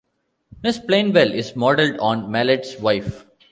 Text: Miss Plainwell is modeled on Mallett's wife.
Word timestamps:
Miss 0.63 0.79
Plainwell 0.79 1.31
is 1.31 1.55
modeled 1.55 1.99
on 1.99 2.31
Mallett's 2.31 2.75
wife. 2.79 3.27